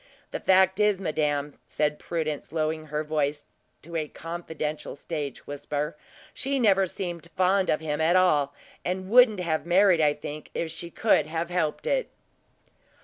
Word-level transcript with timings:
The 0.31 0.39
fact 0.39 0.79
is, 0.79 0.99
madame," 0.99 1.59
said 1.67 1.99
Prudence, 1.99 2.51
lowering 2.51 2.87
her 2.87 3.03
voice 3.03 3.45
to 3.83 3.95
a 3.95 4.07
confidential 4.07 4.95
stage 4.95 5.45
whisper, 5.45 5.95
"she 6.33 6.59
never 6.59 6.87
seemed 6.87 7.27
fond 7.37 7.69
of 7.69 7.81
him 7.81 8.01
at 8.01 8.15
all, 8.15 8.55
and 8.83 9.11
wouldn't 9.11 9.41
have 9.41 9.61
been 9.61 9.69
married, 9.69 10.01
I 10.01 10.15
think, 10.15 10.49
if 10.55 10.71
she 10.71 10.89
could 10.89 11.27
have 11.27 11.51
helped 11.51 11.85
it." 11.85 12.09